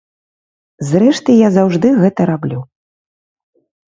[0.91, 2.59] Зрэшты я заўжды гэта раблю.